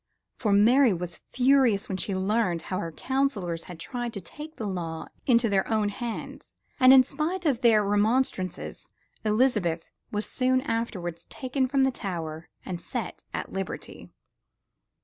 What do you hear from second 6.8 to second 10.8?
in spite of their remonstrances Elizabeth was soon